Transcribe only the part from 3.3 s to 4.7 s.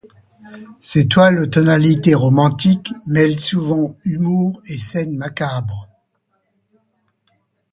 souvent humour